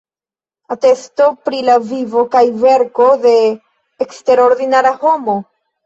[0.75, 3.37] Atesto pri la vivo kaj verko de
[4.09, 5.43] eksterordinara homo".